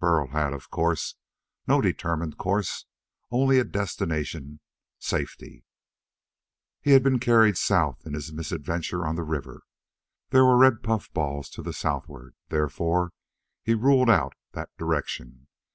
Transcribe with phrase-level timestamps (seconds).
[0.00, 1.14] Burl had, of course,
[1.66, 2.86] no determined course,
[3.30, 4.60] only a destination
[4.98, 5.66] safety.
[6.80, 9.62] He had been carried south, in his misadventure on the river.
[10.30, 13.12] There were red puffballs to southward, therefore
[13.62, 15.48] he ruled out that direction.